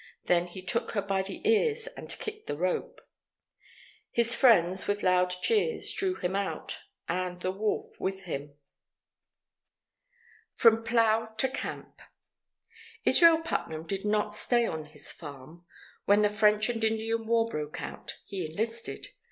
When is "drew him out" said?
5.93-6.79